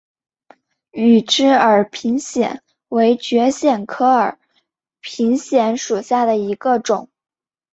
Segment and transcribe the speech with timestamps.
[0.93, 4.39] 羽枝耳平藓为蕨藓科耳
[4.99, 7.07] 平藓属下的一个种。